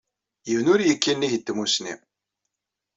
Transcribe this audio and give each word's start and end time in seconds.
Yiwen 0.47 0.71
ur 0.73 0.79
yekki 0.83 1.11
nnig 1.13 1.33
n 1.37 1.41
tmusni. 1.41 1.93